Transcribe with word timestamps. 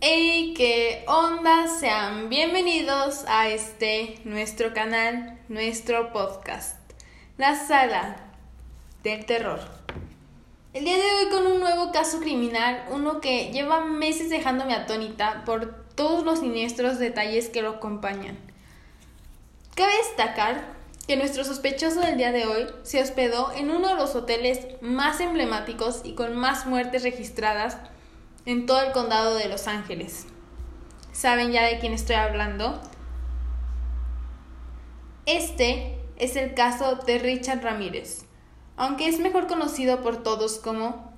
Hey, 0.00 0.54
qué 0.56 1.02
onda, 1.08 1.66
sean 1.66 2.28
bienvenidos 2.28 3.24
a 3.26 3.48
este 3.48 4.20
nuestro 4.22 4.72
canal, 4.72 5.40
nuestro 5.48 6.12
podcast, 6.12 6.76
La 7.36 7.56
Sala 7.56 8.14
del 9.02 9.26
Terror. 9.26 9.58
El 10.72 10.84
día 10.84 10.94
de 10.94 11.02
hoy 11.02 11.28
con 11.32 11.48
un 11.48 11.58
nuevo 11.58 11.90
caso 11.90 12.20
criminal, 12.20 12.86
uno 12.92 13.20
que 13.20 13.50
lleva 13.50 13.84
meses 13.84 14.30
dejándome 14.30 14.74
atónita 14.74 15.42
por 15.44 15.84
todos 15.96 16.24
los 16.24 16.38
siniestros 16.38 17.00
detalles 17.00 17.48
que 17.48 17.62
lo 17.62 17.70
acompañan. 17.70 18.38
Cabe 19.74 19.96
destacar 19.96 20.76
que 21.08 21.16
nuestro 21.16 21.42
sospechoso 21.42 22.02
del 22.02 22.18
día 22.18 22.30
de 22.30 22.46
hoy 22.46 22.66
se 22.84 23.02
hospedó 23.02 23.50
en 23.50 23.72
uno 23.72 23.88
de 23.88 23.94
los 23.96 24.14
hoteles 24.14 24.60
más 24.80 25.18
emblemáticos 25.18 26.02
y 26.04 26.14
con 26.14 26.36
más 26.36 26.66
muertes 26.66 27.02
registradas 27.02 27.78
en 28.48 28.64
todo 28.64 28.80
el 28.80 28.92
condado 28.92 29.34
de 29.34 29.46
Los 29.46 29.68
Ángeles. 29.68 30.26
¿Saben 31.12 31.52
ya 31.52 31.64
de 31.64 31.78
quién 31.80 31.92
estoy 31.92 32.16
hablando? 32.16 32.80
Este 35.26 36.00
es 36.16 36.34
el 36.34 36.54
caso 36.54 36.94
de 36.94 37.18
Richard 37.18 37.62
Ramírez, 37.62 38.24
aunque 38.78 39.06
es 39.06 39.20
mejor 39.20 39.48
conocido 39.48 40.00
por 40.00 40.22
todos 40.22 40.56
como 40.60 41.12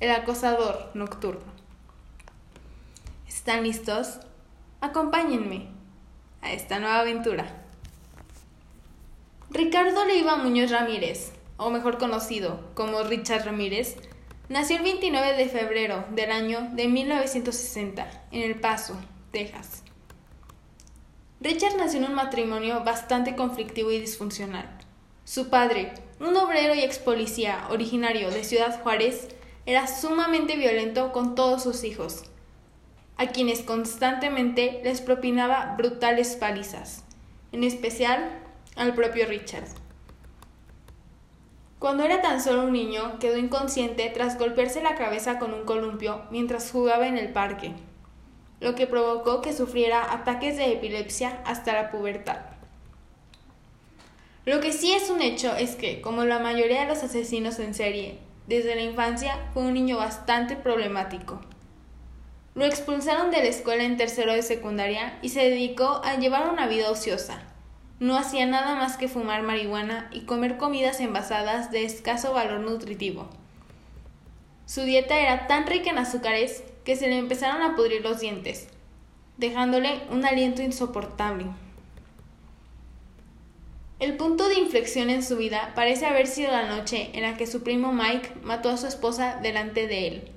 el 0.00 0.10
acosador 0.10 0.90
nocturno. 0.92 1.50
¿Están 3.26 3.62
listos? 3.62 4.18
Acompáñenme 4.82 5.68
a 6.42 6.52
esta 6.52 6.78
nueva 6.78 7.00
aventura. 7.00 7.64
Ricardo 9.48 10.04
Leiva 10.04 10.36
Muñoz 10.36 10.70
Ramírez, 10.70 11.32
o 11.56 11.70
mejor 11.70 11.96
conocido 11.96 12.60
como 12.74 13.02
Richard 13.02 13.46
Ramírez, 13.46 13.96
nació 14.48 14.76
el 14.76 14.82
29 14.82 15.36
de 15.36 15.48
febrero 15.48 16.04
del 16.10 16.30
año 16.30 16.68
de 16.72 16.88
1960 16.88 18.06
en 18.30 18.42
El 18.42 18.60
Paso, 18.60 18.96
Texas. 19.32 19.82
Richard 21.40 21.76
nació 21.76 21.98
en 21.98 22.06
un 22.06 22.14
matrimonio 22.14 22.82
bastante 22.84 23.34
conflictivo 23.34 23.90
y 23.90 24.00
disfuncional. 24.00 24.68
Su 25.24 25.50
padre, 25.50 25.92
un 26.20 26.36
obrero 26.36 26.74
y 26.74 26.80
ex 26.80 26.98
policía 26.98 27.66
originario 27.70 28.30
de 28.30 28.44
Ciudad 28.44 28.80
Juárez, 28.82 29.28
era 29.66 29.88
sumamente 29.88 30.56
violento 30.56 31.12
con 31.12 31.34
todos 31.34 31.64
sus 31.64 31.82
hijos, 31.82 32.22
a 33.16 33.26
quienes 33.28 33.62
constantemente 33.62 34.80
les 34.84 35.00
propinaba 35.00 35.74
brutales 35.76 36.36
palizas, 36.36 37.04
en 37.50 37.64
especial 37.64 38.38
al 38.76 38.94
propio 38.94 39.26
Richard. 39.26 39.66
Cuando 41.78 42.04
era 42.04 42.22
tan 42.22 42.40
solo 42.40 42.64
un 42.64 42.72
niño, 42.72 43.18
quedó 43.18 43.36
inconsciente 43.36 44.08
tras 44.08 44.38
golpearse 44.38 44.82
la 44.82 44.94
cabeza 44.94 45.38
con 45.38 45.52
un 45.52 45.64
columpio 45.64 46.22
mientras 46.30 46.70
jugaba 46.70 47.06
en 47.06 47.18
el 47.18 47.32
parque, 47.32 47.72
lo 48.60 48.74
que 48.74 48.86
provocó 48.86 49.42
que 49.42 49.52
sufriera 49.52 50.12
ataques 50.12 50.56
de 50.56 50.72
epilepsia 50.72 51.42
hasta 51.44 51.74
la 51.74 51.90
pubertad. 51.90 52.38
Lo 54.46 54.60
que 54.60 54.72
sí 54.72 54.92
es 54.92 55.10
un 55.10 55.20
hecho 55.20 55.54
es 55.54 55.76
que, 55.76 56.00
como 56.00 56.24
la 56.24 56.38
mayoría 56.38 56.82
de 56.82 56.86
los 56.88 57.02
asesinos 57.02 57.58
en 57.58 57.74
serie, 57.74 58.20
desde 58.46 58.74
la 58.74 58.82
infancia 58.82 59.36
fue 59.52 59.64
un 59.64 59.74
niño 59.74 59.98
bastante 59.98 60.56
problemático. 60.56 61.40
Lo 62.54 62.64
expulsaron 62.64 63.30
de 63.30 63.38
la 63.38 63.48
escuela 63.48 63.84
en 63.84 63.98
tercero 63.98 64.32
de 64.32 64.42
secundaria 64.42 65.18
y 65.20 65.28
se 65.28 65.50
dedicó 65.50 66.00
a 66.04 66.16
llevar 66.16 66.48
una 66.48 66.68
vida 66.68 66.90
ociosa, 66.90 67.42
no 67.98 68.16
hacía 68.16 68.46
nada 68.46 68.74
más 68.74 68.96
que 68.96 69.08
fumar 69.08 69.42
marihuana 69.42 70.10
y 70.12 70.22
comer 70.22 70.58
comidas 70.58 71.00
envasadas 71.00 71.70
de 71.70 71.84
escaso 71.84 72.32
valor 72.32 72.60
nutritivo. 72.60 73.28
Su 74.66 74.82
dieta 74.82 75.18
era 75.18 75.46
tan 75.46 75.66
rica 75.66 75.90
en 75.90 75.98
azúcares 75.98 76.62
que 76.84 76.96
se 76.96 77.08
le 77.08 77.18
empezaron 77.18 77.62
a 77.62 77.74
pudrir 77.74 78.02
los 78.02 78.20
dientes, 78.20 78.68
dejándole 79.38 80.02
un 80.10 80.24
aliento 80.24 80.62
insoportable. 80.62 81.46
El 83.98 84.18
punto 84.18 84.48
de 84.48 84.58
inflexión 84.58 85.08
en 85.08 85.22
su 85.22 85.38
vida 85.38 85.72
parece 85.74 86.04
haber 86.04 86.26
sido 86.26 86.52
la 86.52 86.66
noche 86.66 87.10
en 87.14 87.22
la 87.22 87.38
que 87.38 87.46
su 87.46 87.62
primo 87.62 87.92
Mike 87.92 88.34
mató 88.42 88.68
a 88.68 88.76
su 88.76 88.86
esposa 88.86 89.38
delante 89.42 89.86
de 89.86 90.08
él. 90.08 90.30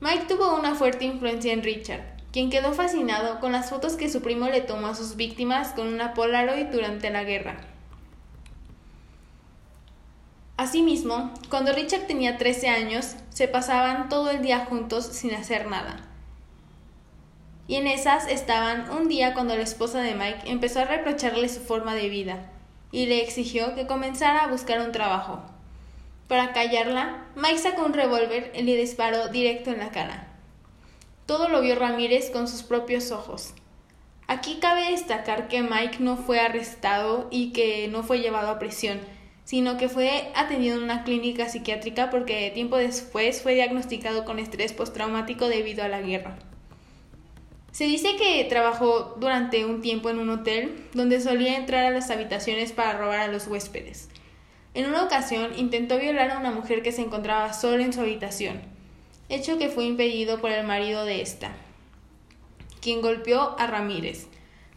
Mike 0.00 0.26
tuvo 0.28 0.56
una 0.56 0.76
fuerte 0.76 1.04
influencia 1.04 1.52
en 1.52 1.64
Richard, 1.64 2.11
quien 2.32 2.48
quedó 2.48 2.72
fascinado 2.72 3.40
con 3.40 3.52
las 3.52 3.68
fotos 3.68 3.94
que 3.94 4.08
su 4.08 4.22
primo 4.22 4.48
le 4.48 4.62
tomó 4.62 4.88
a 4.88 4.94
sus 4.94 5.16
víctimas 5.16 5.68
con 5.68 5.86
una 5.86 6.14
Polaroid 6.14 6.66
durante 6.66 7.10
la 7.10 7.24
guerra. 7.24 7.60
Asimismo, 10.56 11.32
cuando 11.50 11.72
Richard 11.72 12.06
tenía 12.06 12.38
13 12.38 12.68
años, 12.68 13.16
se 13.30 13.48
pasaban 13.48 14.08
todo 14.08 14.30
el 14.30 14.42
día 14.42 14.64
juntos 14.64 15.06
sin 15.06 15.34
hacer 15.34 15.68
nada. 15.68 16.08
Y 17.68 17.76
en 17.76 17.86
esas 17.86 18.28
estaban 18.28 18.90
un 18.90 19.08
día 19.08 19.34
cuando 19.34 19.54
la 19.54 19.62
esposa 19.62 20.00
de 20.00 20.14
Mike 20.14 20.50
empezó 20.50 20.80
a 20.80 20.84
reprocharle 20.84 21.48
su 21.48 21.60
forma 21.60 21.94
de 21.94 22.08
vida 22.08 22.50
y 22.90 23.06
le 23.06 23.22
exigió 23.22 23.74
que 23.74 23.86
comenzara 23.86 24.44
a 24.44 24.48
buscar 24.48 24.80
un 24.80 24.92
trabajo. 24.92 25.42
Para 26.28 26.52
callarla, 26.52 27.26
Mike 27.36 27.58
sacó 27.58 27.84
un 27.84 27.92
revólver 27.92 28.52
y 28.54 28.62
le 28.62 28.76
disparó 28.76 29.28
directo 29.28 29.70
en 29.70 29.78
la 29.78 29.90
cara. 29.90 30.31
Todo 31.26 31.48
lo 31.48 31.60
vio 31.60 31.76
Ramírez 31.76 32.30
con 32.30 32.48
sus 32.48 32.64
propios 32.64 33.12
ojos. 33.12 33.54
Aquí 34.26 34.58
cabe 34.60 34.90
destacar 34.90 35.46
que 35.46 35.62
Mike 35.62 35.98
no 36.00 36.16
fue 36.16 36.40
arrestado 36.40 37.28
y 37.30 37.52
que 37.52 37.86
no 37.88 38.02
fue 38.02 38.18
llevado 38.18 38.50
a 38.50 38.58
prisión, 38.58 39.00
sino 39.44 39.76
que 39.76 39.88
fue 39.88 40.32
atendido 40.34 40.76
en 40.76 40.82
una 40.82 41.04
clínica 41.04 41.48
psiquiátrica 41.48 42.10
porque 42.10 42.50
tiempo 42.52 42.76
después 42.76 43.40
fue 43.40 43.54
diagnosticado 43.54 44.24
con 44.24 44.40
estrés 44.40 44.72
postraumático 44.72 45.48
debido 45.48 45.84
a 45.84 45.88
la 45.88 46.00
guerra. 46.00 46.38
Se 47.70 47.84
dice 47.84 48.16
que 48.16 48.44
trabajó 48.44 49.16
durante 49.18 49.64
un 49.64 49.80
tiempo 49.80 50.10
en 50.10 50.18
un 50.18 50.28
hotel 50.28 50.88
donde 50.92 51.20
solía 51.20 51.56
entrar 51.56 51.84
a 51.84 51.90
las 51.90 52.10
habitaciones 52.10 52.72
para 52.72 52.98
robar 52.98 53.20
a 53.20 53.28
los 53.28 53.46
huéspedes. 53.46 54.08
En 54.74 54.86
una 54.86 55.04
ocasión 55.04 55.52
intentó 55.56 55.98
violar 55.98 56.32
a 56.32 56.38
una 56.38 56.50
mujer 56.50 56.82
que 56.82 56.92
se 56.92 57.02
encontraba 57.02 57.52
sola 57.52 57.84
en 57.84 57.92
su 57.92 58.00
habitación 58.00 58.81
hecho 59.34 59.58
que 59.58 59.68
fue 59.68 59.84
impedido 59.84 60.40
por 60.40 60.50
el 60.50 60.66
marido 60.66 61.04
de 61.04 61.22
esta, 61.22 61.52
quien 62.80 63.00
golpeó 63.00 63.56
a 63.58 63.66
Ramírez. 63.66 64.26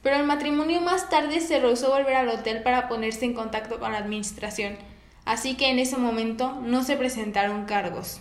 Pero 0.02 0.18
el 0.18 0.24
matrimonio 0.24 0.82
más 0.82 1.10
tarde 1.10 1.42
se 1.42 1.60
rehusó 1.60 1.90
volver 1.90 2.16
al 2.16 2.30
hotel 2.30 2.64
para 2.64 2.88
ponerse 2.88 3.26
en 3.26 3.34
contacto 3.34 3.80
con 3.80 3.92
la 3.92 3.98
administración, 3.98 4.78
así 5.26 5.56
que 5.58 5.70
en 5.70 5.80
ese 5.80 5.98
momento 5.98 6.60
no 6.62 6.84
se 6.84 6.96
presentaron 6.96 7.66
cargos. 7.66 8.20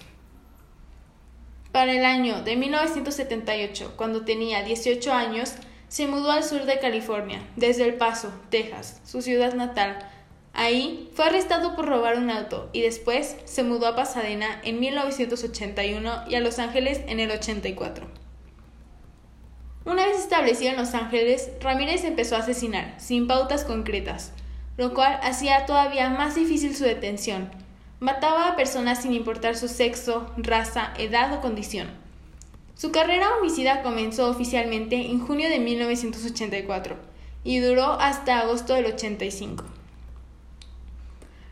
Para 1.70 1.92
el 1.92 2.04
año 2.04 2.42
de 2.42 2.56
1978, 2.56 3.94
cuando 3.96 4.24
tenía 4.24 4.62
18 4.62 5.12
años, 5.12 5.54
se 5.88 6.06
mudó 6.06 6.30
al 6.32 6.42
sur 6.42 6.64
de 6.64 6.78
California, 6.78 7.46
desde 7.56 7.84
El 7.84 7.94
Paso, 7.94 8.32
Texas, 8.48 9.00
su 9.04 9.22
ciudad 9.22 9.54
natal, 9.54 9.98
Ahí 10.56 11.10
fue 11.14 11.26
arrestado 11.26 11.74
por 11.74 11.86
robar 11.86 12.16
un 12.16 12.30
auto 12.30 12.70
y 12.72 12.80
después 12.80 13.36
se 13.44 13.64
mudó 13.64 13.88
a 13.88 13.96
Pasadena 13.96 14.60
en 14.62 14.78
1981 14.78 16.24
y 16.28 16.36
a 16.36 16.40
Los 16.40 16.60
Ángeles 16.60 17.00
en 17.08 17.18
el 17.18 17.32
84. 17.32 18.06
Una 19.84 20.06
vez 20.06 20.18
establecido 20.18 20.70
en 20.70 20.76
Los 20.76 20.94
Ángeles, 20.94 21.50
Ramírez 21.60 22.04
empezó 22.04 22.36
a 22.36 22.38
asesinar, 22.38 22.94
sin 22.98 23.26
pautas 23.26 23.64
concretas, 23.64 24.32
lo 24.76 24.94
cual 24.94 25.18
hacía 25.24 25.66
todavía 25.66 26.08
más 26.08 26.36
difícil 26.36 26.76
su 26.76 26.84
detención. 26.84 27.50
Mataba 27.98 28.46
a 28.46 28.56
personas 28.56 29.02
sin 29.02 29.12
importar 29.12 29.56
su 29.56 29.66
sexo, 29.66 30.30
raza, 30.36 30.94
edad 30.98 31.36
o 31.36 31.40
condición. 31.40 31.88
Su 32.76 32.92
carrera 32.92 33.36
homicida 33.36 33.82
comenzó 33.82 34.30
oficialmente 34.30 35.10
en 35.10 35.18
junio 35.18 35.48
de 35.48 35.58
1984 35.58 36.96
y 37.42 37.58
duró 37.58 37.94
hasta 37.94 38.38
agosto 38.38 38.74
del 38.74 38.86
85. 38.86 39.64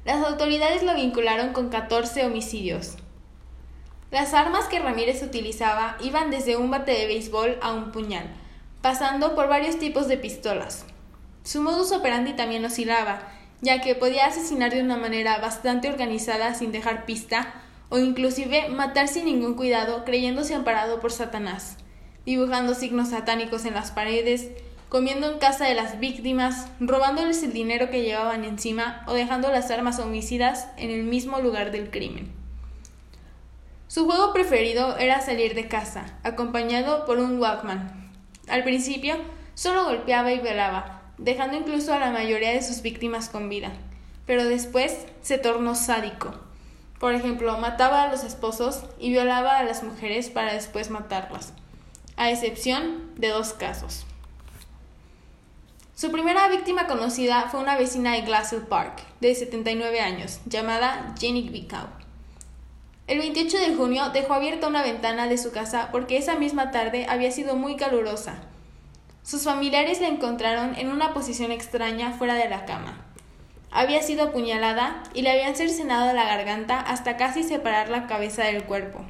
Las 0.04 0.24
autoridades 0.26 0.82
lo 0.82 0.94
vincularon 0.94 1.52
con 1.52 1.68
14 1.68 2.26
homicidios. 2.26 2.96
Las 4.10 4.34
armas 4.34 4.66
que 4.66 4.80
Ramírez 4.80 5.22
utilizaba 5.22 5.96
iban 6.00 6.30
desde 6.30 6.56
un 6.56 6.70
bate 6.70 6.90
de 6.92 7.06
béisbol 7.06 7.56
a 7.62 7.72
un 7.72 7.92
puñal, 7.92 8.26
pasando 8.80 9.36
por 9.36 9.48
varios 9.48 9.78
tipos 9.78 10.08
de 10.08 10.18
pistolas. 10.18 10.84
Su 11.44 11.62
modus 11.62 11.92
operandi 11.92 12.34
también 12.34 12.64
oscilaba, 12.64 13.28
ya 13.60 13.80
que 13.80 13.94
podía 13.94 14.26
asesinar 14.26 14.72
de 14.74 14.82
una 14.82 14.96
manera 14.96 15.38
bastante 15.38 15.88
organizada 15.88 16.54
sin 16.54 16.72
dejar 16.72 17.06
pista, 17.06 17.54
o 17.88 17.98
inclusive 17.98 18.68
matar 18.70 19.06
sin 19.06 19.26
ningún 19.26 19.54
cuidado 19.54 20.04
creyéndose 20.04 20.54
amparado 20.54 20.98
por 20.98 21.12
Satanás, 21.12 21.76
dibujando 22.26 22.74
signos 22.74 23.10
satánicos 23.10 23.64
en 23.66 23.74
las 23.74 23.92
paredes, 23.92 24.48
comiendo 24.92 25.26
en 25.26 25.38
casa 25.38 25.64
de 25.64 25.74
las 25.74 26.00
víctimas, 26.00 26.66
robándoles 26.78 27.42
el 27.42 27.54
dinero 27.54 27.88
que 27.88 28.02
llevaban 28.02 28.44
encima 28.44 29.02
o 29.06 29.14
dejando 29.14 29.50
las 29.50 29.70
armas 29.70 29.98
homicidas 29.98 30.68
en 30.76 30.90
el 30.90 31.04
mismo 31.04 31.40
lugar 31.40 31.70
del 31.70 31.90
crimen. 31.90 32.30
Su 33.88 34.04
juego 34.04 34.34
preferido 34.34 34.98
era 34.98 35.22
salir 35.22 35.54
de 35.54 35.66
casa, 35.66 36.18
acompañado 36.24 37.06
por 37.06 37.20
un 37.20 37.40
Walkman. 37.40 38.12
Al 38.48 38.64
principio, 38.64 39.16
solo 39.54 39.84
golpeaba 39.84 40.30
y 40.30 40.40
violaba, 40.40 41.00
dejando 41.16 41.56
incluso 41.56 41.94
a 41.94 41.98
la 41.98 42.10
mayoría 42.10 42.50
de 42.50 42.60
sus 42.60 42.82
víctimas 42.82 43.30
con 43.30 43.48
vida, 43.48 43.72
pero 44.26 44.44
después 44.44 45.06
se 45.22 45.38
tornó 45.38 45.74
sádico. 45.74 46.34
Por 47.00 47.14
ejemplo, 47.14 47.56
mataba 47.56 48.02
a 48.02 48.10
los 48.10 48.24
esposos 48.24 48.84
y 48.98 49.08
violaba 49.08 49.56
a 49.56 49.64
las 49.64 49.84
mujeres 49.84 50.28
para 50.28 50.52
después 50.52 50.90
matarlas. 50.90 51.54
a 52.18 52.30
excepción 52.30 53.14
de 53.16 53.28
dos 53.28 53.54
casos. 53.54 54.04
Su 55.94 56.10
primera 56.10 56.48
víctima 56.48 56.86
conocida 56.86 57.48
fue 57.50 57.60
una 57.60 57.76
vecina 57.76 58.12
de 58.12 58.22
Glassell 58.22 58.62
Park, 58.62 59.02
de 59.20 59.34
79 59.34 60.00
años, 60.00 60.40
llamada 60.46 61.14
Jenny 61.20 61.50
Bickau. 61.50 61.86
El 63.06 63.18
28 63.18 63.58
de 63.58 63.74
junio 63.74 64.08
dejó 64.08 64.32
abierta 64.32 64.68
una 64.68 64.82
ventana 64.82 65.28
de 65.28 65.36
su 65.36 65.52
casa 65.52 65.90
porque 65.92 66.16
esa 66.16 66.36
misma 66.36 66.70
tarde 66.70 67.06
había 67.10 67.30
sido 67.30 67.56
muy 67.56 67.76
calurosa. 67.76 68.36
Sus 69.22 69.44
familiares 69.44 70.00
la 70.00 70.08
encontraron 70.08 70.76
en 70.76 70.88
una 70.88 71.12
posición 71.12 71.52
extraña 71.52 72.12
fuera 72.12 72.34
de 72.34 72.48
la 72.48 72.64
cama. 72.64 73.04
Había 73.70 74.02
sido 74.02 74.24
apuñalada 74.24 75.02
y 75.12 75.20
le 75.20 75.30
habían 75.30 75.56
cercenado 75.56 76.12
la 76.14 76.24
garganta 76.24 76.80
hasta 76.80 77.18
casi 77.18 77.42
separar 77.42 77.90
la 77.90 78.06
cabeza 78.06 78.44
del 78.44 78.64
cuerpo. 78.64 79.04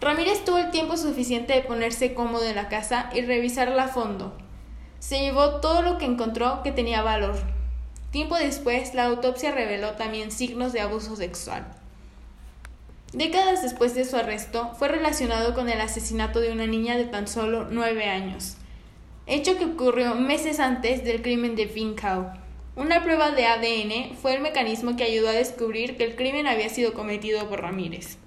Ramírez 0.00 0.44
tuvo 0.44 0.58
el 0.58 0.70
tiempo 0.70 0.96
suficiente 0.96 1.54
de 1.54 1.62
ponerse 1.62 2.14
cómodo 2.14 2.44
en 2.44 2.54
la 2.54 2.68
casa 2.68 3.10
y 3.12 3.22
revisarla 3.22 3.84
a 3.84 3.88
fondo. 3.88 4.41
Se 5.02 5.18
llevó 5.18 5.56
todo 5.56 5.82
lo 5.82 5.98
que 5.98 6.04
encontró 6.04 6.62
que 6.62 6.70
tenía 6.70 7.02
valor. 7.02 7.34
Tiempo 8.12 8.36
después, 8.36 8.94
la 8.94 9.06
autopsia 9.06 9.50
reveló 9.50 9.94
también 9.94 10.30
signos 10.30 10.72
de 10.72 10.80
abuso 10.80 11.16
sexual. 11.16 11.66
Décadas 13.12 13.62
después 13.62 13.96
de 13.96 14.04
su 14.04 14.16
arresto, 14.16 14.70
fue 14.78 14.86
relacionado 14.86 15.54
con 15.54 15.68
el 15.68 15.80
asesinato 15.80 16.38
de 16.38 16.52
una 16.52 16.68
niña 16.68 16.96
de 16.96 17.06
tan 17.06 17.26
solo 17.26 17.66
nueve 17.68 18.04
años, 18.04 18.54
hecho 19.26 19.58
que 19.58 19.64
ocurrió 19.64 20.14
meses 20.14 20.60
antes 20.60 21.02
del 21.02 21.20
crimen 21.20 21.56
de 21.56 21.66
Vincow. 21.66 22.32
Una 22.76 23.02
prueba 23.02 23.32
de 23.32 23.46
ADN 23.46 24.16
fue 24.16 24.36
el 24.36 24.40
mecanismo 24.40 24.94
que 24.94 25.02
ayudó 25.02 25.30
a 25.30 25.32
descubrir 25.32 25.96
que 25.96 26.04
el 26.04 26.14
crimen 26.14 26.46
había 26.46 26.68
sido 26.68 26.94
cometido 26.94 27.48
por 27.48 27.62
Ramírez. 27.62 28.18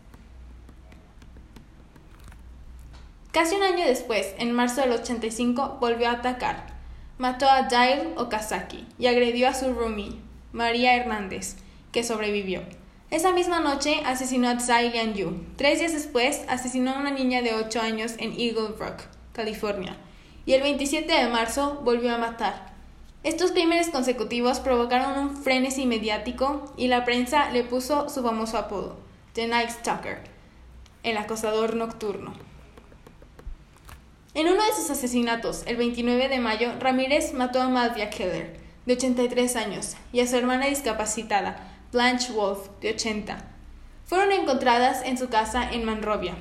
Casi 3.35 3.53
un 3.53 3.63
año 3.63 3.85
después, 3.85 4.33
en 4.37 4.53
marzo 4.53 4.79
del 4.79 4.93
85, 4.93 5.79
volvió 5.81 6.07
a 6.07 6.13
atacar. 6.13 6.67
Mató 7.17 7.49
a 7.49 7.63
Dale 7.63 8.13
Okazaki 8.15 8.87
y 8.97 9.07
agredió 9.07 9.49
a 9.49 9.53
su 9.53 9.73
roomie, 9.73 10.15
María 10.53 10.95
Hernández, 10.95 11.57
que 11.91 12.05
sobrevivió. 12.05 12.61
Esa 13.11 13.33
misma 13.33 13.59
noche 13.59 14.01
asesinó 14.05 14.47
a 14.47 14.55
Tsai 14.55 14.89
Lian 14.89 15.15
Yu. 15.15 15.33
Tres 15.57 15.79
días 15.79 15.91
después 15.91 16.45
asesinó 16.47 16.91
a 16.91 16.99
una 16.99 17.11
niña 17.11 17.41
de 17.41 17.55
8 17.55 17.81
años 17.81 18.13
en 18.19 18.39
Eagle 18.39 18.69
Rock, 18.79 19.01
California. 19.33 19.97
Y 20.45 20.53
el 20.53 20.61
27 20.61 21.11
de 21.11 21.27
marzo 21.27 21.81
volvió 21.83 22.15
a 22.15 22.17
matar. 22.17 22.71
Estos 23.23 23.51
crímenes 23.51 23.89
consecutivos 23.89 24.61
provocaron 24.61 25.19
un 25.19 25.35
frenesí 25.35 25.85
mediático 25.85 26.73
y 26.77 26.87
la 26.87 27.03
prensa 27.03 27.51
le 27.51 27.65
puso 27.65 28.07
su 28.07 28.23
famoso 28.23 28.57
apodo, 28.57 28.95
The 29.33 29.47
Night 29.47 29.71
Stalker, 29.71 30.21
el 31.03 31.17
acosador 31.17 31.75
nocturno. 31.75 32.54
En 34.35 34.49
uno 34.49 34.61
de 34.65 34.73
sus 34.73 34.89
asesinatos, 34.89 35.63
el 35.65 35.77
29 35.77 36.27
de 36.27 36.39
mayo, 36.39 36.73
Ramírez 36.77 37.33
mató 37.33 37.61
a 37.61 37.69
Malvia 37.69 38.09
Keller, 38.09 38.59
de 38.85 38.93
83 38.95 39.55
años, 39.55 39.95
y 40.11 40.19
a 40.19 40.27
su 40.27 40.35
hermana 40.35 40.65
discapacitada, 40.65 41.71
Blanche 41.93 42.33
Wolf, 42.33 42.67
de 42.81 42.89
80. 42.89 43.37
Fueron 44.03 44.33
encontradas 44.33 45.03
en 45.05 45.17
su 45.17 45.29
casa 45.29 45.71
en 45.71 45.85
Monrovia. 45.85 46.35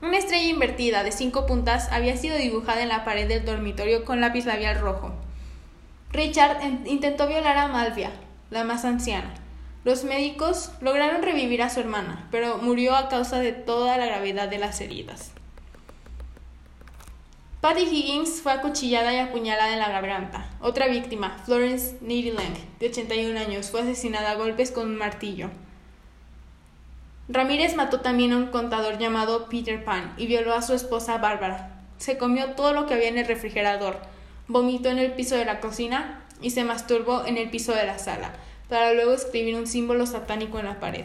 Una 0.00 0.18
estrella 0.18 0.48
invertida 0.48 1.04
de 1.04 1.12
cinco 1.12 1.46
puntas 1.46 1.92
había 1.92 2.16
sido 2.16 2.36
dibujada 2.36 2.82
en 2.82 2.88
la 2.88 3.04
pared 3.04 3.28
del 3.28 3.44
dormitorio 3.44 4.04
con 4.04 4.20
lápiz 4.20 4.44
labial 4.44 4.80
rojo. 4.80 5.12
Richard 6.10 6.58
intentó 6.86 7.28
violar 7.28 7.56
a 7.56 7.68
Malvia, 7.68 8.10
la 8.50 8.64
más 8.64 8.84
anciana. 8.84 9.32
Los 9.84 10.02
médicos 10.02 10.72
lograron 10.80 11.22
revivir 11.22 11.62
a 11.62 11.70
su 11.70 11.78
hermana, 11.78 12.26
pero 12.32 12.58
murió 12.58 12.96
a 12.96 13.08
causa 13.08 13.38
de 13.38 13.52
toda 13.52 13.96
la 13.96 14.06
gravedad 14.06 14.48
de 14.48 14.58
las 14.58 14.80
heridas. 14.80 15.30
Patty 17.62 17.82
Higgins 17.82 18.40
fue 18.42 18.50
acuchillada 18.50 19.14
y 19.14 19.18
apuñalada 19.18 19.72
en 19.72 19.78
la 19.78 19.88
garganta. 19.88 20.50
Otra 20.60 20.88
víctima, 20.88 21.40
Florence 21.44 21.96
Needling, 22.00 22.54
de 22.80 22.88
81 22.88 23.38
años, 23.38 23.70
fue 23.70 23.82
asesinada 23.82 24.32
a 24.32 24.34
golpes 24.34 24.72
con 24.72 24.88
un 24.88 24.96
martillo. 24.96 25.48
Ramírez 27.28 27.76
mató 27.76 28.00
también 28.00 28.32
a 28.32 28.38
un 28.38 28.48
contador 28.48 28.98
llamado 28.98 29.48
Peter 29.48 29.84
Pan 29.84 30.12
y 30.16 30.26
violó 30.26 30.54
a 30.54 30.62
su 30.62 30.74
esposa 30.74 31.18
Bárbara. 31.18 31.84
Se 31.98 32.18
comió 32.18 32.56
todo 32.56 32.72
lo 32.72 32.86
que 32.86 32.94
había 32.94 33.06
en 33.06 33.18
el 33.18 33.28
refrigerador, 33.28 34.00
vomitó 34.48 34.88
en 34.88 34.98
el 34.98 35.12
piso 35.12 35.36
de 35.36 35.44
la 35.44 35.60
cocina 35.60 36.24
y 36.40 36.50
se 36.50 36.64
masturbó 36.64 37.24
en 37.26 37.36
el 37.36 37.48
piso 37.48 37.72
de 37.72 37.86
la 37.86 38.00
sala, 38.00 38.32
para 38.68 38.92
luego 38.92 39.12
escribir 39.12 39.54
un 39.54 39.68
símbolo 39.68 40.06
satánico 40.06 40.58
en 40.58 40.66
la 40.66 40.80
pared. 40.80 41.04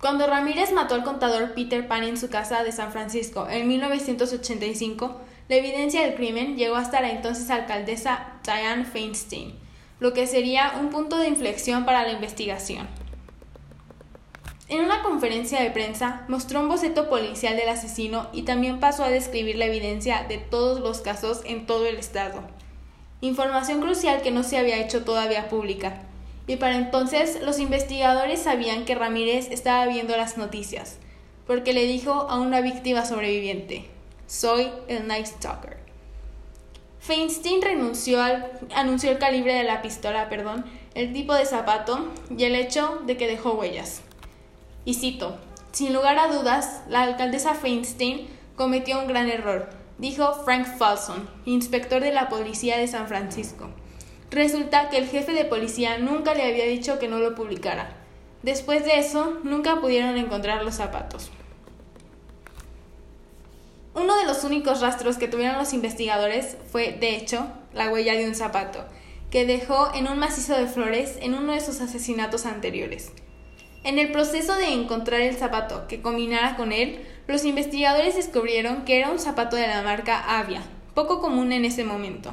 Cuando 0.00 0.26
Ramírez 0.26 0.72
mató 0.72 0.94
al 0.94 1.04
contador 1.04 1.52
Peter 1.52 1.86
Pan 1.86 2.04
en 2.04 2.16
su 2.16 2.30
casa 2.30 2.64
de 2.64 2.72
San 2.72 2.90
Francisco 2.90 3.46
en 3.50 3.68
1985, 3.68 5.20
la 5.48 5.56
evidencia 5.56 6.00
del 6.00 6.14
crimen 6.14 6.56
llegó 6.56 6.76
hasta 6.76 7.02
la 7.02 7.10
entonces 7.10 7.50
alcaldesa 7.50 8.38
Diane 8.42 8.86
Feinstein, 8.86 9.58
lo 9.98 10.14
que 10.14 10.26
sería 10.26 10.72
un 10.80 10.88
punto 10.88 11.18
de 11.18 11.28
inflexión 11.28 11.84
para 11.84 12.04
la 12.04 12.12
investigación. 12.12 12.88
En 14.68 14.82
una 14.82 15.02
conferencia 15.02 15.60
de 15.60 15.70
prensa 15.70 16.24
mostró 16.28 16.60
un 16.60 16.68
boceto 16.68 17.10
policial 17.10 17.56
del 17.56 17.68
asesino 17.68 18.28
y 18.32 18.42
también 18.42 18.80
pasó 18.80 19.04
a 19.04 19.10
describir 19.10 19.56
la 19.56 19.66
evidencia 19.66 20.24
de 20.26 20.38
todos 20.38 20.80
los 20.80 21.02
casos 21.02 21.42
en 21.44 21.66
todo 21.66 21.84
el 21.84 21.96
estado. 21.96 22.40
Información 23.20 23.82
crucial 23.82 24.22
que 24.22 24.30
no 24.30 24.44
se 24.44 24.56
había 24.56 24.78
hecho 24.78 25.04
todavía 25.04 25.50
pública 25.50 26.06
y 26.50 26.56
para 26.56 26.76
entonces 26.76 27.40
los 27.42 27.60
investigadores 27.60 28.42
sabían 28.42 28.84
que 28.84 28.96
Ramírez 28.96 29.52
estaba 29.52 29.86
viendo 29.86 30.16
las 30.16 30.36
noticias, 30.36 30.96
porque 31.46 31.72
le 31.72 31.86
dijo 31.86 32.10
a 32.10 32.40
una 32.40 32.60
víctima 32.60 33.06
sobreviviente, 33.06 33.88
soy 34.26 34.68
el 34.88 35.06
Night 35.06 35.26
Stalker. 35.26 35.76
Feinstein 36.98 37.62
renunció 37.62 38.20
al, 38.20 38.50
anunció 38.74 39.12
el 39.12 39.18
calibre 39.18 39.54
de 39.54 39.62
la 39.62 39.80
pistola, 39.80 40.28
perdón, 40.28 40.64
el 40.94 41.12
tipo 41.12 41.34
de 41.34 41.46
zapato 41.46 42.08
y 42.36 42.42
el 42.42 42.56
hecho 42.56 43.00
de 43.06 43.16
que 43.16 43.28
dejó 43.28 43.52
huellas. 43.52 44.02
Y 44.84 44.94
cito, 44.94 45.38
sin 45.70 45.92
lugar 45.92 46.18
a 46.18 46.32
dudas, 46.34 46.82
la 46.88 47.02
alcaldesa 47.02 47.54
Feinstein 47.54 48.26
cometió 48.56 48.98
un 48.98 49.06
gran 49.06 49.28
error, 49.28 49.70
dijo 49.98 50.34
Frank 50.44 50.66
Falson, 50.66 51.30
inspector 51.44 52.02
de 52.02 52.10
la 52.10 52.28
policía 52.28 52.76
de 52.76 52.88
San 52.88 53.06
Francisco. 53.06 53.70
Resulta 54.30 54.90
que 54.90 54.98
el 54.98 55.08
jefe 55.08 55.32
de 55.32 55.44
policía 55.44 55.98
nunca 55.98 56.34
le 56.34 56.44
había 56.44 56.64
dicho 56.64 56.98
que 57.00 57.08
no 57.08 57.18
lo 57.18 57.34
publicara. 57.34 57.96
Después 58.42 58.84
de 58.84 58.98
eso, 58.98 59.38
nunca 59.42 59.80
pudieron 59.80 60.16
encontrar 60.16 60.64
los 60.64 60.76
zapatos. 60.76 61.30
Uno 63.92 64.16
de 64.16 64.24
los 64.24 64.44
únicos 64.44 64.80
rastros 64.80 65.18
que 65.18 65.26
tuvieron 65.26 65.58
los 65.58 65.72
investigadores 65.72 66.56
fue, 66.70 66.92
de 66.92 67.16
hecho, 67.16 67.48
la 67.74 67.90
huella 67.90 68.14
de 68.14 68.28
un 68.28 68.36
zapato, 68.36 68.84
que 69.32 69.44
dejó 69.44 69.92
en 69.94 70.06
un 70.06 70.18
macizo 70.18 70.56
de 70.56 70.68
flores 70.68 71.18
en 71.20 71.34
uno 71.34 71.52
de 71.52 71.60
sus 71.60 71.80
asesinatos 71.80 72.46
anteriores. 72.46 73.12
En 73.82 73.98
el 73.98 74.12
proceso 74.12 74.54
de 74.54 74.72
encontrar 74.72 75.22
el 75.22 75.36
zapato 75.36 75.88
que 75.88 76.02
combinara 76.02 76.56
con 76.56 76.70
él, 76.70 77.04
los 77.26 77.44
investigadores 77.44 78.14
descubrieron 78.14 78.84
que 78.84 78.98
era 78.98 79.10
un 79.10 79.18
zapato 79.18 79.56
de 79.56 79.66
la 79.66 79.82
marca 79.82 80.38
Avia, 80.38 80.62
poco 80.94 81.20
común 81.20 81.50
en 81.50 81.64
ese 81.64 81.84
momento. 81.84 82.32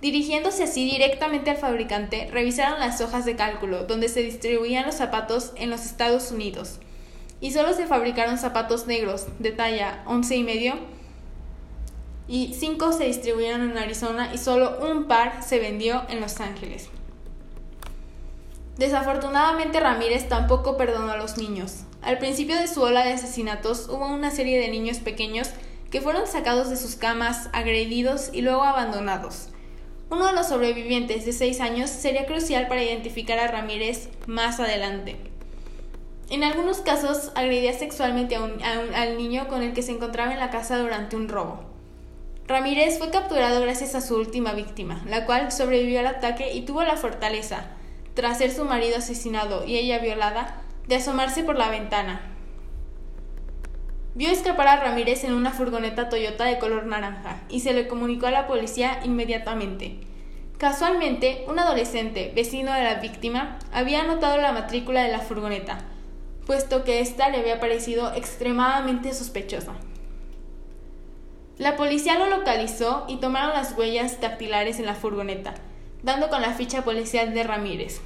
Dirigiéndose 0.00 0.64
así 0.64 0.90
directamente 0.90 1.50
al 1.50 1.58
fabricante, 1.58 2.28
revisaron 2.32 2.80
las 2.80 3.00
hojas 3.00 3.26
de 3.26 3.36
cálculo 3.36 3.84
donde 3.84 4.08
se 4.08 4.22
distribuían 4.22 4.86
los 4.86 4.94
zapatos 4.94 5.52
en 5.56 5.68
los 5.68 5.84
Estados 5.84 6.30
Unidos. 6.30 6.78
Y 7.40 7.52
solo 7.52 7.74
se 7.74 7.86
fabricaron 7.86 8.38
zapatos 8.38 8.86
negros 8.86 9.26
de 9.38 9.52
talla 9.52 10.02
11 10.06 10.36
y 10.36 10.44
medio 10.44 10.74
y 12.28 12.54
5 12.54 12.92
se 12.92 13.04
distribuyeron 13.06 13.70
en 13.70 13.76
Arizona 13.76 14.32
y 14.32 14.38
solo 14.38 14.78
un 14.88 15.08
par 15.08 15.42
se 15.42 15.58
vendió 15.58 16.02
en 16.08 16.20
Los 16.20 16.40
Ángeles. 16.40 16.88
Desafortunadamente 18.78 19.80
Ramírez 19.80 20.28
tampoco 20.28 20.76
perdonó 20.76 21.10
a 21.10 21.16
los 21.16 21.36
niños. 21.36 21.82
Al 22.02 22.18
principio 22.18 22.56
de 22.56 22.68
su 22.68 22.82
ola 22.82 23.04
de 23.04 23.12
asesinatos 23.12 23.88
hubo 23.88 24.06
una 24.06 24.30
serie 24.30 24.60
de 24.60 24.68
niños 24.68 24.98
pequeños 24.98 25.50
que 25.90 26.00
fueron 26.00 26.26
sacados 26.26 26.70
de 26.70 26.76
sus 26.76 26.94
camas, 26.94 27.50
agredidos 27.52 28.30
y 28.32 28.42
luego 28.42 28.62
abandonados. 28.62 29.48
Uno 30.10 30.26
de 30.26 30.32
los 30.32 30.48
sobrevivientes 30.48 31.24
de 31.24 31.32
6 31.32 31.60
años 31.60 31.88
sería 31.88 32.26
crucial 32.26 32.66
para 32.66 32.82
identificar 32.82 33.38
a 33.38 33.46
Ramírez 33.46 34.08
más 34.26 34.58
adelante. 34.58 35.16
En 36.30 36.42
algunos 36.42 36.78
casos 36.78 37.30
agredía 37.36 37.72
sexualmente 37.72 38.36
al 38.36 39.16
niño 39.16 39.46
con 39.46 39.62
el 39.62 39.72
que 39.72 39.82
se 39.82 39.92
encontraba 39.92 40.32
en 40.32 40.40
la 40.40 40.50
casa 40.50 40.78
durante 40.78 41.14
un 41.14 41.28
robo. 41.28 41.60
Ramírez 42.48 42.98
fue 42.98 43.10
capturado 43.10 43.60
gracias 43.60 43.94
a 43.94 44.00
su 44.00 44.16
última 44.16 44.52
víctima, 44.52 45.00
la 45.06 45.26
cual 45.26 45.52
sobrevivió 45.52 46.00
al 46.00 46.08
ataque 46.08 46.52
y 46.54 46.62
tuvo 46.62 46.82
la 46.82 46.96
fortaleza, 46.96 47.66
tras 48.14 48.38
ser 48.38 48.50
su 48.50 48.64
marido 48.64 48.96
asesinado 48.96 49.64
y 49.64 49.76
ella 49.76 50.00
violada, 50.00 50.60
de 50.88 50.96
asomarse 50.96 51.44
por 51.44 51.56
la 51.56 51.70
ventana. 51.70 52.20
Vio 54.14 54.28
escapar 54.28 54.66
a 54.66 54.76
Ramírez 54.76 55.22
en 55.22 55.34
una 55.34 55.52
furgoneta 55.52 56.08
Toyota 56.08 56.44
de 56.44 56.58
color 56.58 56.84
naranja 56.84 57.42
y 57.48 57.60
se 57.60 57.72
le 57.72 57.86
comunicó 57.86 58.26
a 58.26 58.32
la 58.32 58.48
policía 58.48 59.00
inmediatamente. 59.04 60.00
Casualmente, 60.58 61.44
un 61.48 61.60
adolescente, 61.60 62.32
vecino 62.34 62.72
de 62.72 62.82
la 62.82 62.94
víctima, 62.96 63.58
había 63.72 64.02
anotado 64.02 64.36
la 64.38 64.52
matrícula 64.52 65.02
de 65.02 65.12
la 65.12 65.20
furgoneta. 65.20 65.78
puesto 66.44 66.82
que 66.82 67.00
ésta 67.00 67.28
le 67.28 67.38
había 67.38 67.60
parecido 67.60 68.12
extremadamente 68.12 69.14
sospechosa. 69.14 69.74
La 71.58 71.76
policía 71.76 72.18
lo 72.18 72.26
localizó 72.26 73.04
y 73.06 73.18
tomaron 73.18 73.50
las 73.50 73.78
huellas 73.78 74.20
dactilares 74.20 74.80
en 74.80 74.86
la 74.86 74.96
furgoneta, 74.96 75.54
dando 76.02 76.28
con 76.28 76.42
la 76.42 76.54
ficha 76.54 76.82
policial 76.82 77.34
de 77.34 77.44
Ramírez. 77.44 78.00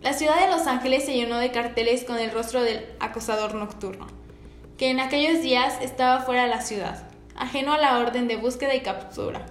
La 0.00 0.12
ciudad 0.12 0.40
de 0.40 0.50
Los 0.50 0.68
Ángeles 0.68 1.04
se 1.04 1.14
llenó 1.14 1.38
de 1.38 1.50
carteles 1.50 2.04
con 2.04 2.18
el 2.18 2.30
rostro 2.30 2.62
del 2.62 2.86
acosador 3.00 3.54
nocturno, 3.54 4.06
que 4.76 4.90
en 4.90 5.00
aquellos 5.00 5.42
días 5.42 5.74
estaba 5.82 6.20
fuera 6.20 6.44
de 6.44 6.50
la 6.50 6.60
ciudad, 6.60 7.08
ajeno 7.34 7.72
a 7.72 7.78
la 7.78 7.98
orden 7.98 8.28
de 8.28 8.36
búsqueda 8.36 8.76
y 8.76 8.80
captura. 8.80 9.44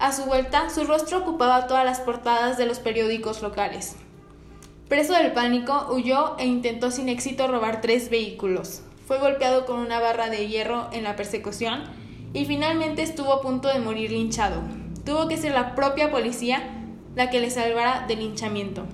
A 0.00 0.10
su 0.10 0.24
vuelta, 0.24 0.68
su 0.68 0.82
rostro 0.82 1.18
ocupaba 1.18 1.68
todas 1.68 1.84
las 1.84 2.00
portadas 2.00 2.58
de 2.58 2.66
los 2.66 2.80
periódicos 2.80 3.40
locales. 3.40 3.94
Preso 4.88 5.12
del 5.12 5.30
pánico, 5.30 5.86
huyó 5.92 6.36
e 6.38 6.46
intentó 6.46 6.90
sin 6.90 7.08
éxito 7.08 7.46
robar 7.46 7.80
tres 7.80 8.10
vehículos. 8.10 8.82
Fue 9.06 9.18
golpeado 9.18 9.64
con 9.64 9.78
una 9.78 10.00
barra 10.00 10.28
de 10.28 10.48
hierro 10.48 10.88
en 10.92 11.04
la 11.04 11.14
persecución 11.14 11.84
y 12.32 12.46
finalmente 12.46 13.02
estuvo 13.02 13.32
a 13.32 13.42
punto 13.42 13.68
de 13.68 13.78
morir 13.78 14.10
linchado. 14.10 14.60
Tuvo 15.04 15.28
que 15.28 15.36
ser 15.36 15.52
la 15.52 15.76
propia 15.76 16.10
policía 16.10 16.62
la 17.14 17.30
que 17.30 17.40
le 17.40 17.50
salvara 17.50 18.06
del 18.08 18.18
linchamiento. 18.18 18.86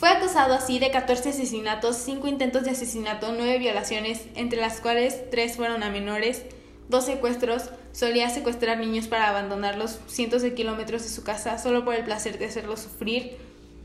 Fue 0.00 0.08
acusado 0.08 0.54
así 0.54 0.78
de 0.78 0.90
14 0.90 1.28
asesinatos, 1.28 1.94
5 1.96 2.26
intentos 2.26 2.62
de 2.62 2.70
asesinato, 2.70 3.34
9 3.36 3.58
violaciones, 3.58 4.22
entre 4.34 4.58
las 4.58 4.80
cuales 4.80 5.28
3 5.30 5.56
fueron 5.56 5.82
a 5.82 5.90
menores, 5.90 6.42
dos 6.88 7.04
secuestros, 7.04 7.68
solía 7.92 8.30
secuestrar 8.30 8.78
niños 8.78 9.08
para 9.08 9.28
abandonarlos 9.28 9.98
cientos 10.06 10.40
de 10.40 10.54
kilómetros 10.54 11.02
de 11.02 11.10
su 11.10 11.22
casa 11.22 11.58
solo 11.58 11.84
por 11.84 11.94
el 11.94 12.04
placer 12.04 12.38
de 12.38 12.46
hacerlos 12.46 12.80
sufrir, 12.80 13.36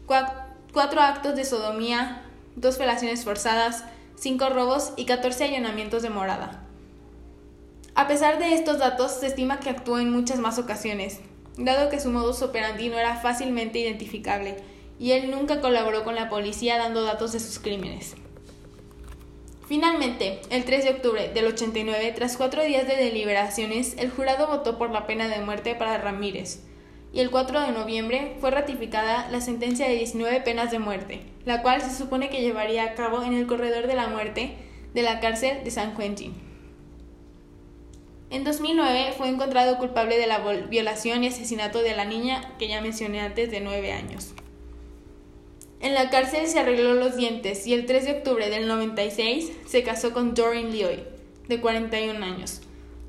cuatro 0.05 1.01
actos 1.01 1.35
de 1.35 1.43
sodomía, 1.43 2.21
dos 2.55 2.77
felaciones 2.77 3.25
forzadas, 3.25 3.83
cinco 4.15 4.47
robos 4.47 4.93
y 4.95 5.03
14 5.03 5.43
allanamientos 5.43 6.01
de 6.01 6.11
morada. 6.11 6.63
A 7.93 8.07
pesar 8.07 8.39
de 8.39 8.53
estos 8.53 8.79
datos, 8.79 9.11
se 9.11 9.27
estima 9.27 9.59
que 9.59 9.69
actuó 9.69 9.99
en 9.99 10.11
muchas 10.11 10.39
más 10.39 10.59
ocasiones, 10.59 11.19
dado 11.57 11.89
que 11.89 11.99
su 11.99 12.09
modus 12.09 12.41
operandi 12.41 12.87
no 12.87 12.97
era 12.97 13.17
fácilmente 13.17 13.79
identificable 13.79 14.55
y 14.99 15.11
él 15.11 15.31
nunca 15.31 15.61
colaboró 15.61 16.03
con 16.03 16.15
la 16.15 16.29
policía 16.29 16.77
dando 16.77 17.03
datos 17.03 17.33
de 17.33 17.39
sus 17.39 17.59
crímenes. 17.59 18.15
Finalmente, 19.67 20.41
el 20.51 20.63
3 20.63 20.83
de 20.83 20.89
octubre 20.91 21.31
del 21.33 21.47
89, 21.47 22.13
tras 22.15 22.37
cuatro 22.37 22.63
días 22.63 22.87
de 22.87 22.95
deliberaciones, 22.95 23.95
el 23.97 24.11
jurado 24.11 24.47
votó 24.47 24.77
por 24.77 24.91
la 24.91 25.07
pena 25.07 25.27
de 25.27 25.41
muerte 25.41 25.73
para 25.73 25.97
Ramírez, 25.97 26.59
y 27.11 27.21
el 27.21 27.31
4 27.31 27.61
de 27.61 27.71
noviembre 27.71 28.35
fue 28.39 28.51
ratificada 28.51 29.27
la 29.31 29.41
sentencia 29.41 29.87
de 29.87 29.95
19 29.95 30.41
penas 30.41 30.69
de 30.69 30.79
muerte, 30.79 31.21
la 31.45 31.61
cual 31.61 31.81
se 31.81 31.95
supone 31.95 32.29
que 32.29 32.41
llevaría 32.41 32.83
a 32.83 32.93
cabo 32.93 33.23
en 33.23 33.33
el 33.33 33.47
corredor 33.47 33.87
de 33.87 33.95
la 33.95 34.07
muerte 34.07 34.55
de 34.93 35.01
la 35.01 35.19
cárcel 35.19 35.63
de 35.63 35.71
San 35.71 35.95
Quentin. 35.95 36.33
En 38.29 38.43
2009 38.43 39.13
fue 39.17 39.29
encontrado 39.29 39.77
culpable 39.77 40.17
de 40.17 40.27
la 40.27 40.39
violación 40.39 41.23
y 41.23 41.27
asesinato 41.27 41.81
de 41.81 41.95
la 41.95 42.05
niña 42.05 42.55
que 42.59 42.67
ya 42.67 42.81
mencioné 42.81 43.21
antes 43.21 43.49
de 43.49 43.61
9 43.61 43.93
años. 43.93 44.33
En 45.85 45.93
la 45.93 46.09
cárcel 46.09 46.47
se 46.47 46.57
arregló 46.57 46.95
los 46.95 47.15
dientes 47.15 47.67
y 47.67 47.75
el 47.75 47.85
3 47.85 48.05
de 48.05 48.11
octubre 48.13 48.49
del 48.49 48.67
96 48.67 49.51
se 49.67 49.83
casó 49.83 50.13
con 50.13 50.33
Doreen 50.33 50.71
Leoy, 50.71 51.03
de 51.47 51.61
41 51.61 52.25
años, 52.25 52.61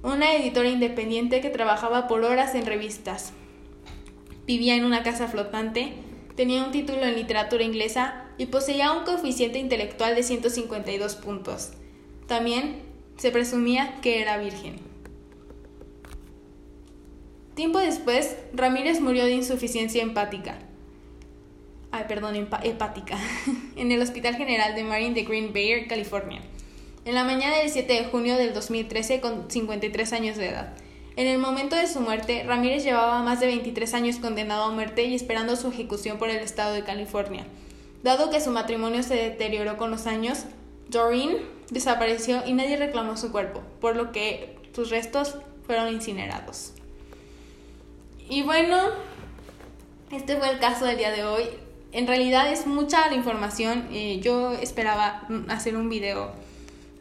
una 0.02 0.34
editora 0.34 0.68
independiente 0.68 1.40
que 1.40 1.48
trabajaba 1.48 2.06
por 2.06 2.22
horas 2.22 2.54
en 2.54 2.66
revistas. 2.66 3.32
Vivía 4.46 4.76
en 4.76 4.84
una 4.84 5.02
casa 5.02 5.26
flotante, 5.26 5.94
tenía 6.34 6.62
un 6.62 6.70
título 6.70 7.02
en 7.04 7.14
literatura 7.14 7.64
inglesa 7.64 8.26
y 8.36 8.44
poseía 8.44 8.92
un 8.92 9.04
coeficiente 9.04 9.58
intelectual 9.58 10.14
de 10.14 10.22
152 10.22 11.14
puntos. 11.14 11.70
También 12.26 12.82
se 13.16 13.30
presumía 13.30 14.02
que 14.02 14.20
era 14.20 14.36
virgen. 14.36 14.76
Tiempo 17.54 17.78
después, 17.78 18.36
Ramírez 18.52 19.00
murió 19.00 19.24
de 19.24 19.32
insuficiencia 19.32 20.02
empática 20.02 20.65
perdón, 22.04 22.36
hepática, 22.36 23.18
en 23.76 23.92
el 23.92 24.02
Hospital 24.02 24.36
General 24.36 24.74
de 24.74 24.84
Marine 24.84 25.14
de 25.14 25.22
Green 25.22 25.52
Bay, 25.52 25.86
California, 25.88 26.40
en 27.04 27.14
la 27.14 27.24
mañana 27.24 27.56
del 27.58 27.70
7 27.70 27.92
de 27.92 28.04
junio 28.04 28.36
del 28.36 28.52
2013 28.52 29.20
con 29.20 29.50
53 29.50 30.12
años 30.12 30.36
de 30.36 30.48
edad. 30.48 30.74
En 31.16 31.26
el 31.26 31.38
momento 31.38 31.76
de 31.76 31.86
su 31.86 32.00
muerte, 32.00 32.44
Ramírez 32.46 32.84
llevaba 32.84 33.22
más 33.22 33.40
de 33.40 33.46
23 33.46 33.94
años 33.94 34.16
condenado 34.16 34.64
a 34.64 34.70
muerte 34.70 35.04
y 35.04 35.14
esperando 35.14 35.56
su 35.56 35.68
ejecución 35.68 36.18
por 36.18 36.28
el 36.28 36.38
estado 36.38 36.74
de 36.74 36.84
California. 36.84 37.46
Dado 38.02 38.30
que 38.30 38.40
su 38.40 38.50
matrimonio 38.50 39.02
se 39.02 39.14
deterioró 39.14 39.78
con 39.78 39.90
los 39.90 40.06
años, 40.06 40.44
Doreen 40.88 41.38
desapareció 41.70 42.46
y 42.46 42.52
nadie 42.52 42.76
reclamó 42.76 43.16
su 43.16 43.32
cuerpo, 43.32 43.62
por 43.80 43.96
lo 43.96 44.12
que 44.12 44.56
sus 44.74 44.90
restos 44.90 45.36
fueron 45.66 45.88
incinerados. 45.88 46.72
Y 48.28 48.42
bueno, 48.42 48.78
este 50.10 50.36
fue 50.36 50.50
el 50.50 50.58
caso 50.58 50.84
del 50.84 50.98
día 50.98 51.10
de 51.10 51.24
hoy 51.24 51.44
en 51.96 52.06
realidad 52.06 52.52
es 52.52 52.66
mucha 52.66 53.08
la 53.08 53.14
información. 53.14 53.88
Eh, 53.90 54.20
yo 54.22 54.52
esperaba 54.52 55.26
hacer 55.48 55.76
un 55.78 55.88
video 55.88 56.30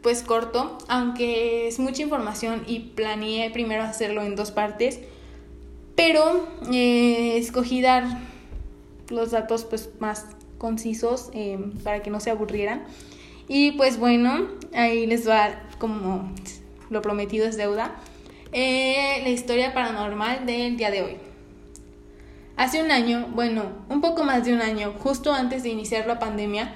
pues 0.02 0.22
corto, 0.22 0.78
aunque 0.88 1.68
es 1.68 1.78
mucha 1.78 2.00
información 2.00 2.62
y 2.66 2.78
planeé 2.78 3.50
primero 3.50 3.82
hacerlo 3.82 4.22
en 4.22 4.36
dos 4.36 4.52
partes, 4.52 5.00
pero 5.96 6.48
eh, 6.72 7.36
escogí 7.36 7.82
dar 7.82 8.04
los 9.10 9.32
datos 9.32 9.64
pues 9.64 9.90
más 10.00 10.24
concisos 10.56 11.28
eh, 11.34 11.58
para 11.84 12.02
que 12.02 12.08
no 12.08 12.18
se 12.18 12.30
aburrieran. 12.30 12.84
Y 13.48 13.72
pues 13.72 13.98
bueno, 13.98 14.48
ahí 14.72 15.06
les 15.06 15.28
va 15.28 15.62
como 15.78 16.32
lo 16.88 17.02
prometido 17.02 17.46
es 17.46 17.58
deuda. 17.58 17.96
la 18.50 19.28
historia 19.28 19.74
paranormal 19.74 20.46
del 20.46 20.78
día 20.78 20.90
de 20.90 21.02
hoy. 21.02 21.16
Hace 22.56 22.82
un 22.82 22.90
año, 22.90 23.28
bueno, 23.34 23.64
un 23.90 24.00
poco 24.00 24.24
más 24.24 24.46
de 24.46 24.54
un 24.54 24.62
año, 24.62 24.94
justo 24.98 25.34
antes 25.34 25.62
de 25.62 25.68
iniciar 25.68 26.06
la 26.06 26.18
pandemia, 26.18 26.72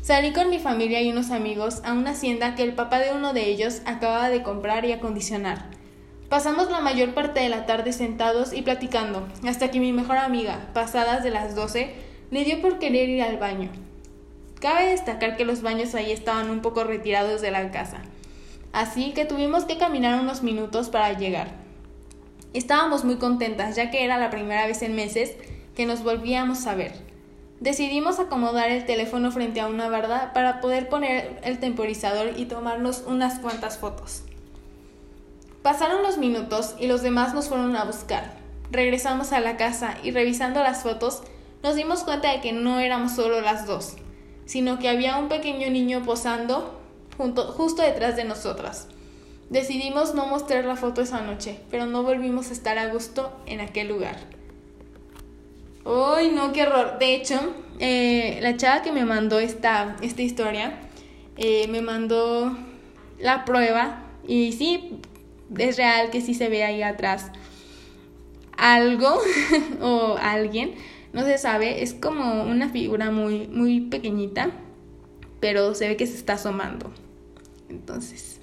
salí 0.00 0.32
con 0.32 0.48
mi 0.48 0.60
familia 0.60 1.02
y 1.02 1.10
unos 1.10 1.32
amigos 1.32 1.82
a 1.84 1.92
una 1.92 2.10
hacienda 2.10 2.54
que 2.54 2.62
el 2.62 2.74
papá 2.74 3.00
de 3.00 3.12
uno 3.12 3.32
de 3.32 3.48
ellos 3.48 3.82
acababa 3.84 4.28
de 4.30 4.44
comprar 4.44 4.84
y 4.84 4.92
acondicionar. 4.92 5.70
Pasamos 6.28 6.70
la 6.70 6.78
mayor 6.78 7.14
parte 7.14 7.40
de 7.40 7.48
la 7.48 7.66
tarde 7.66 7.92
sentados 7.92 8.52
y 8.52 8.62
platicando, 8.62 9.26
hasta 9.44 9.72
que 9.72 9.80
mi 9.80 9.92
mejor 9.92 10.18
amiga, 10.18 10.68
pasadas 10.72 11.24
de 11.24 11.30
las 11.30 11.56
12, 11.56 11.92
le 12.30 12.44
dio 12.44 12.62
por 12.62 12.78
querer 12.78 13.08
ir 13.08 13.22
al 13.22 13.36
baño. 13.36 13.70
Cabe 14.60 14.90
destacar 14.90 15.36
que 15.36 15.44
los 15.44 15.62
baños 15.62 15.96
ahí 15.96 16.12
estaban 16.12 16.48
un 16.48 16.60
poco 16.60 16.84
retirados 16.84 17.42
de 17.42 17.50
la 17.50 17.72
casa, 17.72 18.02
así 18.72 19.12
que 19.14 19.24
tuvimos 19.24 19.64
que 19.64 19.78
caminar 19.78 20.20
unos 20.20 20.44
minutos 20.44 20.90
para 20.90 21.12
llegar. 21.18 21.63
Estábamos 22.54 23.04
muy 23.04 23.16
contentas 23.16 23.74
ya 23.74 23.90
que 23.90 24.04
era 24.04 24.16
la 24.16 24.30
primera 24.30 24.64
vez 24.66 24.80
en 24.82 24.94
meses 24.94 25.32
que 25.74 25.86
nos 25.86 26.04
volvíamos 26.04 26.68
a 26.68 26.76
ver. 26.76 26.92
Decidimos 27.58 28.20
acomodar 28.20 28.70
el 28.70 28.86
teléfono 28.86 29.32
frente 29.32 29.60
a 29.60 29.66
una 29.66 29.88
barda 29.88 30.32
para 30.32 30.60
poder 30.60 30.88
poner 30.88 31.40
el 31.42 31.58
temporizador 31.58 32.34
y 32.36 32.46
tomarnos 32.46 33.02
unas 33.08 33.40
cuantas 33.40 33.78
fotos. 33.78 34.22
Pasaron 35.62 36.04
los 36.04 36.16
minutos 36.16 36.76
y 36.78 36.86
los 36.86 37.02
demás 37.02 37.34
nos 37.34 37.48
fueron 37.48 37.74
a 37.74 37.84
buscar. 37.84 38.36
Regresamos 38.70 39.32
a 39.32 39.40
la 39.40 39.56
casa 39.56 39.96
y 40.04 40.12
revisando 40.12 40.62
las 40.62 40.84
fotos 40.84 41.24
nos 41.64 41.74
dimos 41.74 42.04
cuenta 42.04 42.30
de 42.30 42.40
que 42.40 42.52
no 42.52 42.78
éramos 42.78 43.12
solo 43.12 43.40
las 43.40 43.66
dos, 43.66 43.96
sino 44.46 44.78
que 44.78 44.88
había 44.88 45.16
un 45.16 45.28
pequeño 45.28 45.70
niño 45.70 46.02
posando 46.04 46.80
junto, 47.16 47.50
justo 47.50 47.82
detrás 47.82 48.14
de 48.14 48.24
nosotras. 48.24 48.86
Decidimos 49.50 50.14
no 50.14 50.26
mostrar 50.26 50.64
la 50.64 50.76
foto 50.76 51.02
esa 51.02 51.20
noche, 51.20 51.60
pero 51.70 51.86
no 51.86 52.02
volvimos 52.02 52.50
a 52.50 52.52
estar 52.52 52.78
a 52.78 52.88
gusto 52.88 53.32
en 53.46 53.60
aquel 53.60 53.88
lugar. 53.88 54.16
¡Uy, 55.84 56.30
no, 56.30 56.52
qué 56.52 56.62
horror! 56.62 56.98
De 56.98 57.14
hecho, 57.14 57.38
eh, 57.78 58.38
la 58.40 58.56
chava 58.56 58.82
que 58.82 58.90
me 58.90 59.04
mandó 59.04 59.38
esta, 59.38 59.96
esta 60.00 60.22
historia 60.22 60.80
eh, 61.36 61.68
me 61.68 61.82
mandó 61.82 62.56
la 63.18 63.44
prueba 63.44 64.02
y 64.26 64.52
sí, 64.52 65.00
es 65.58 65.76
real 65.76 66.10
que 66.10 66.20
sí 66.20 66.34
se 66.34 66.48
ve 66.48 66.64
ahí 66.64 66.82
atrás 66.82 67.30
algo 68.56 69.20
o 69.80 70.16
alguien, 70.20 70.74
no 71.12 71.22
se 71.24 71.38
sabe, 71.38 71.82
es 71.82 71.94
como 71.94 72.44
una 72.44 72.70
figura 72.70 73.10
muy, 73.10 73.46
muy 73.48 73.80
pequeñita, 73.80 74.50
pero 75.40 75.74
se 75.74 75.88
ve 75.88 75.96
que 75.96 76.06
se 76.06 76.16
está 76.16 76.34
asomando. 76.34 76.92
Entonces, 77.68 78.40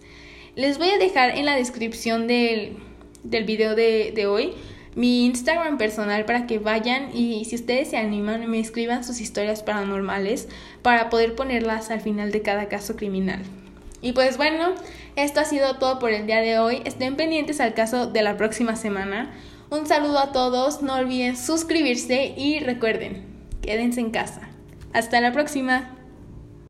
les 0.55 0.77
voy 0.77 0.89
a 0.89 0.98
dejar 0.98 1.38
en 1.38 1.46
la 1.46 1.55
descripción 1.55 2.27
del, 2.27 2.77
del 3.24 3.46
video 3.46 3.75
de, 3.75 4.12
de 4.13 4.27
hoy 4.27 4.53
mi 4.96 5.25
Instagram 5.25 5.77
personal 5.77 6.25
para 6.25 6.48
que 6.48 6.60
vayan 6.60 7.15
y 7.15 7.46
si 7.46 7.55
ustedes 7.55 7.89
se 7.89 7.98
animan 7.98 8.50
me 8.50 8.60
escriban 8.60 9.03
sus 9.03 9.22
historias 9.22 9.63
paranormales 9.63 10.50
para 10.81 11.10
poder 11.10 11.36
ponerlas 11.36 11.91
al 11.91 12.01
final 12.01 12.31
de 12.31 12.41
cada 12.41 12.67
caso 12.67 12.96
criminal. 12.96 13.41
Y 14.01 14.13
pues 14.13 14.38
bueno, 14.38 14.74
esto 15.15 15.39
ha 15.39 15.46
sido 15.46 15.77
todo 15.77 16.00
por 16.00 16.12
el 16.12 16.25
día 16.25 16.41
de 16.41 16.58
hoy. 16.58 16.81
Estén 16.86 17.15
pendientes 17.15 17.62
al 17.62 17.74
caso 17.74 18.08
de 18.08 18.24
la 18.24 18.36
próxima 18.36 18.75
semana. 18.75 19.31
Un 19.70 19.86
saludo 19.86 20.20
a 20.20 20.31
todos, 20.31 20.81
no 20.81 20.96
olviden 20.96 21.38
suscribirse 21.38 22.34
y 22.36 22.60
recuerden, 22.60 23.24
quédense 23.62 24.01
en 24.01 24.12
casa. 24.12 24.50
Hasta 24.91 25.22
la 25.22 25.31
próxima. 25.31 26.00